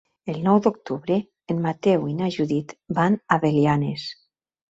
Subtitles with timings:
[0.31, 1.17] El nou d'octubre
[1.53, 4.09] en Mateu i na Judit van a Belianes.